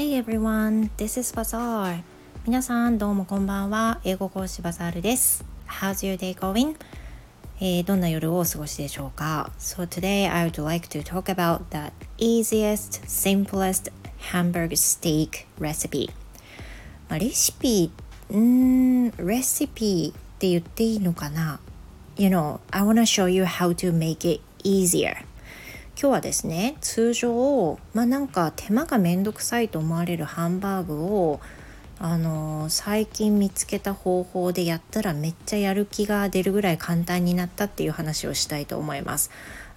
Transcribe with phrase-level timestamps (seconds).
[0.00, 2.00] Hey everyone, this is Bazaar.
[2.46, 4.00] 皆さんどうもこんばんは。
[4.02, 5.44] 英語講師バザールです。
[5.68, 6.74] How's your day going?
[7.60, 13.92] えー、どんな夜をお過ごしでしょうか So today I would like to talk about the easiest, simplest
[14.32, 16.08] hamburger steak recipe.
[17.10, 17.92] まあ、レシピ、
[18.34, 21.60] んレシピって言っていいのかな
[22.16, 25.26] ?You know, I wanna show you how to make it easier.
[25.98, 31.40] 今日はですね通常まあなんか手間がめんどくさいと思われるハンバーグを
[31.98, 39.30] あの最近見つけた方法でやったらめっちゃやる気が出るぐらい簡単になったっていう話をしたいと思います。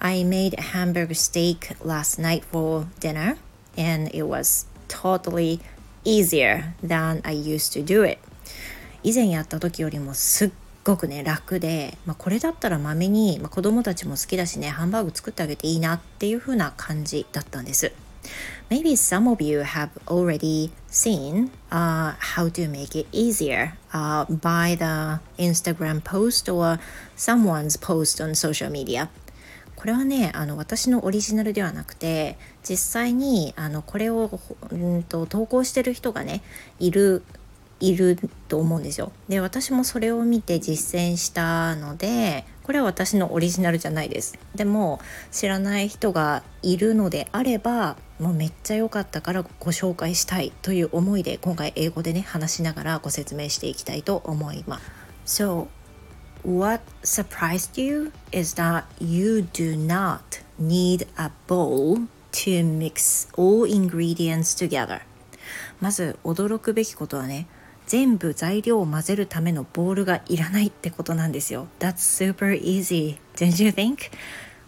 [0.00, 3.38] I made hamburger steak last night for dinner
[3.78, 5.60] and it was totally
[6.04, 8.18] easier than I used to do it.
[9.02, 10.50] 以前やった時よりもすっ
[10.90, 17.92] ごくね楽で、まあ、これだったらまめに、まあ、子供たちも好きだしねハンバーグ作ってあげていいなっていう風な感じだったんです。
[18.68, 25.20] Maybe some of you have already seen uh, how to make it easier uh, by the
[25.42, 26.78] Instagram post or
[27.16, 29.08] someone's post on social media.
[29.76, 34.38] これはねあの私のオリジナルではなくて実際にあのこれを
[34.70, 36.42] うんと投稿してる人がね
[36.78, 37.22] いる
[37.80, 39.12] いると思うんですよ。
[39.28, 44.38] で私もそれを見て実践したのでこれは私のオリジナルじゃないです。
[44.54, 45.00] でも
[45.32, 54.78] 知らない人がいるのであればもうめっちゃ良かったからご紹介したいという思いで今回英語でね話しながらご説明していきたいと思いま
[55.26, 55.42] す。
[55.42, 55.68] So
[56.44, 60.20] what surprised you is that you do not
[60.60, 65.00] need a bowl to mix all ingredients together
[65.80, 67.46] まず驚くべきことはね
[67.90, 71.66] 全部材料を混ぜるためのボールがいらないってことなんですよ。
[71.80, 73.16] That's super easy.
[73.34, 74.12] Don't you think?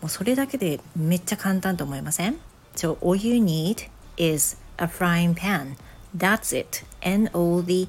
[0.00, 2.36] もうそれだけでめっちゃ簡単と思いません
[2.76, 5.74] So all you need is a frying pan.
[6.16, 6.84] That's it.
[7.02, 7.88] And all the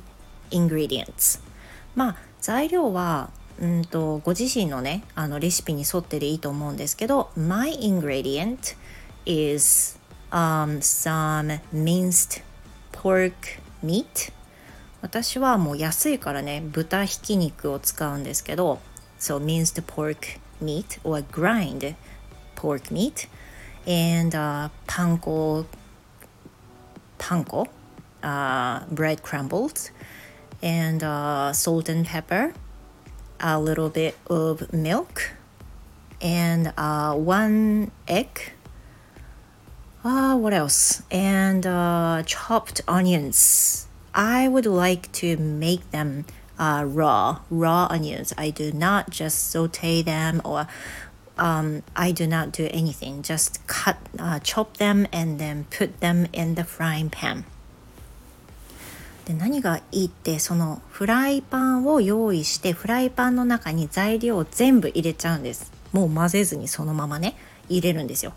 [0.49, 1.39] ingredients.
[1.93, 3.29] まあ材料は
[3.61, 8.75] うんとご自身のねあのレシピに沿ってでいいと思うんですけど My ingredient
[9.27, 9.99] is、
[10.31, 12.41] um, some minced
[12.91, 14.31] pork meat
[15.01, 18.79] 私はもう安いからね豚ひき肉を使うんですけど
[19.19, 21.95] so minced pork meat or grind
[22.55, 23.29] pork meat
[23.85, 25.65] and uh, パン粉
[27.17, 27.67] パン粉
[28.21, 29.91] uh, bread crumbles
[30.61, 32.53] and uh, salt and pepper
[33.39, 35.33] a little bit of milk
[36.21, 38.27] and uh, one egg
[40.03, 43.88] uh, what else and uh, chopped onions
[44.19, 46.25] I would like to make them
[46.59, 48.33] uh, raw, raw onions.
[48.37, 50.67] I do not just saute them or
[51.37, 53.21] um, I do not do anything.
[53.21, 57.45] Just cut, uh, chop them and then put them in the frying pan.
[59.23, 67.37] で何がいいってそのフライパンを用意してフライパンの中に材料を全部入れちゃうんですもう混ぜずにそのままね
[67.69, 68.33] 入れるんですよ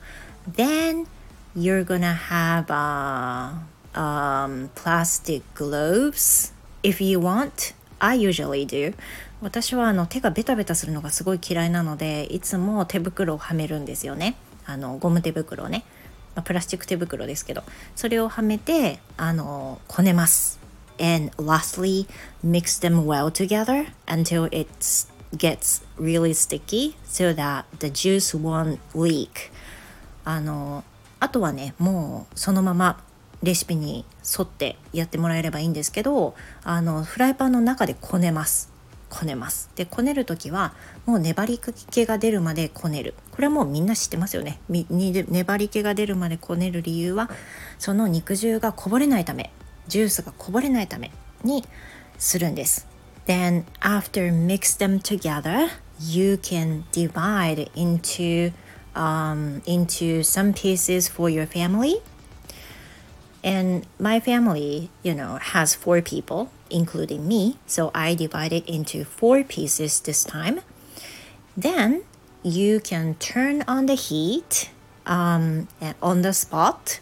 [0.54, 1.06] Then
[1.56, 7.75] you're gonna have a um, plastic gloves if you want.
[8.00, 8.94] I usually do.
[9.42, 14.36] 私はあの手がベタベタするのがすごい嫌いなのでいつも手袋をはめるんですよね
[14.66, 15.84] あのゴム手袋ね、
[16.36, 17.64] まあ、プラスチック手袋ですけど
[17.97, 20.60] それをはめてあのこねます
[21.00, 22.06] and lastly
[22.44, 24.69] mix them well together until it
[25.36, 29.50] gets really sticky so that the juice won't leak
[30.24, 30.84] あの
[31.19, 33.03] あとはねもうそのまま
[33.42, 34.04] レシピに
[34.38, 38.70] 沿ってやってもらえればいいんですけどあのフライパンの中でこねます。
[39.08, 39.69] こねます。
[39.76, 40.72] でこねる時は
[41.04, 43.14] もう粘り気が出るまでこねる。
[43.30, 44.58] これはもうみんな知ってますよね。
[44.69, 47.28] 粘り気が出るまでこねる理由は
[47.78, 49.53] その肉汁がこぼれないため
[49.86, 51.10] ジュースがこぼれないため
[51.44, 51.64] に
[52.16, 52.86] するんです。
[53.26, 55.69] Then after mix them together
[56.00, 58.53] you can divide into
[58.94, 62.00] um, into some pieces for your family.
[63.44, 67.59] And my family, you know, has four people, including me.
[67.66, 70.60] So I divided into four pieces this time.
[71.56, 72.04] Then
[72.42, 74.71] you can turn on the heat
[75.06, 75.68] um,
[76.00, 77.00] on the spot.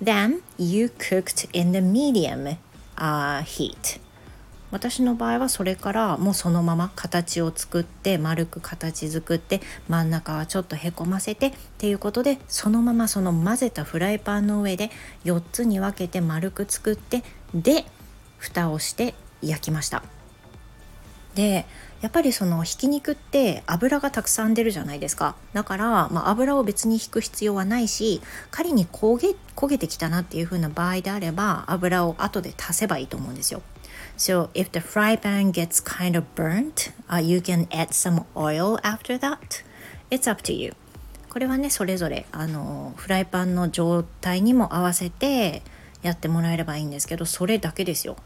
[0.00, 2.58] Then you cooked in the medium
[2.98, 3.98] uh, heat.
[4.74, 14.90] 私の場合はそれからもうそのまま形を作って丸く形作って真ん中はちょっとへこませてっていうことでそのままその混ぜたフライパンの上で
[15.26, 17.22] 4つに分けて丸く作って
[17.54, 17.84] で
[18.36, 20.02] 蓋をして焼きました。
[21.34, 21.66] で
[22.00, 25.36] やっぱりそのひき肉って油がたくさん出るじゃないですか。
[25.52, 28.20] だから、まあ、油を別に引く必要はないし
[28.50, 33.62] 仮に焦げ焦げてきたなっていう風な場合であれば油を後で足せばいいと思うんですよ。
[34.16, 39.64] So if the fry pan gets kind of burnt、uh, you can add some oil after that.
[40.10, 40.74] It's up to you.
[41.30, 45.62] これはねそれぞれあのフライパンの状態にも合わせて
[46.02, 48.16] やってもらえればいいんですけどそれだけですよ。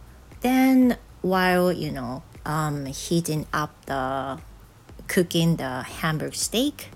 [0.43, 4.41] Then while you know um, heating up the
[5.07, 6.89] cooking the hamburger steak.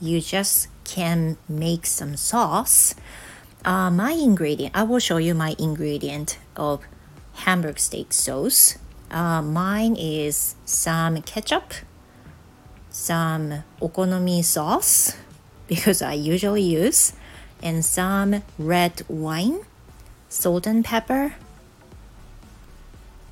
[0.00, 2.94] You just can make some sauce.
[3.62, 6.80] Uh, my ingredient i will show you my ingredient of
[7.44, 8.78] hamburger steak sauce.
[9.10, 11.74] Uh, mine is some ketchup
[12.90, 15.16] some okonomi sauce
[15.68, 17.12] because i usually use
[17.62, 19.60] and some red wine
[20.28, 21.34] salt and pepper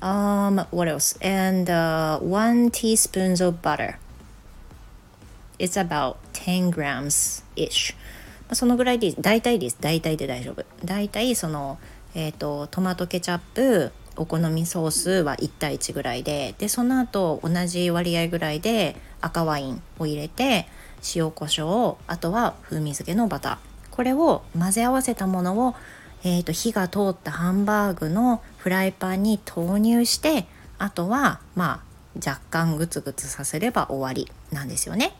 [0.01, 1.17] Um, what else?
[1.21, 3.97] And uh, one teaspoon of butter.
[5.57, 7.95] It's about 10 grams ish.
[8.53, 9.77] そのぐらいで大体です。
[9.79, 10.65] 大体で大丈夫。
[10.83, 11.77] 大体その、
[12.15, 20.67] えっ、ー、と、トマトケチャップ、お好みソースは1対1ぐらいで、で、その後同じ割合ぐらいで赤ワインを入れて、
[21.15, 23.57] 塩コショウ、あとは風味付けのバター。
[23.91, 25.75] これを混ぜ合わせたものを
[26.23, 30.45] えーと、火が通ったハンバーグのフライパンに投入して
[30.77, 35.13] あとはまあ若干グツグツさせれば終わりなんですよね。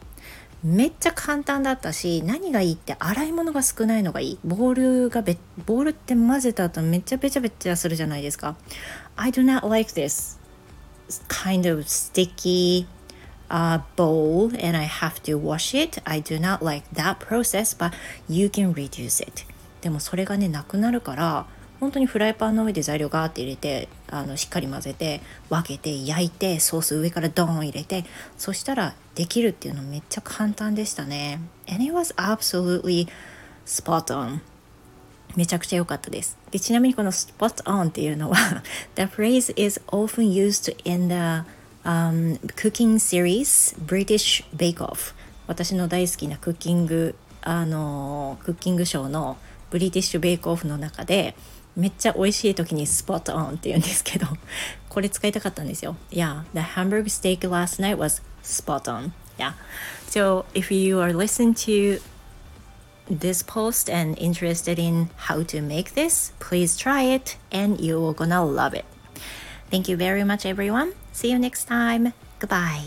[0.62, 4.40] めっちゃ簡単だったし何がいいって洗い物が少ないのがいい。
[4.44, 8.56] ボールがべボールって混ぜた後めっちゃべちゃべちゃするじゃないですか。
[9.16, 10.38] I do not like this
[11.30, 12.88] kind of sticky
[13.50, 16.01] uh, bowl and I have to wash it.
[16.04, 17.94] I do not like that process but
[18.28, 19.46] you can reduce it.
[19.81, 21.45] でもそれがねなくなるから
[21.79, 28.03] 本当にフライパンの上で材料ガーって入れてあのしっかり混ぜて分けて焼いてソース上からドーン入れて
[28.37, 31.39] そしたらできるっていうのめっちゃ簡単でしたね。
[31.69, 33.07] And it was absolutely
[33.65, 34.39] spot on.
[35.35, 36.37] めちゃくちゃ良かったです。
[36.51, 38.35] でちなみにこの spot on っていうのは
[38.95, 41.15] the phrase is often used in the、
[41.83, 45.13] um, cooking series British Bake Off.
[45.47, 49.37] 私の大好きなクッキングあのクッキングショーの
[49.70, 51.34] ブリティッシュベイクオフの中で
[51.76, 54.26] めっちゃ美味しい時にスポットオンって言うんですけど
[54.88, 59.55] これ使いたかったんですよ Yeah, the hamburger steak last night was spot on Yeah
[60.06, 62.00] So if you are listening to
[63.11, 68.44] this post and interested in how to make this, please try it and you're gonna
[68.44, 68.84] love it.
[69.70, 70.93] Thank you very much, everyone.
[71.12, 72.12] See you next time.
[72.38, 72.84] Goodbye.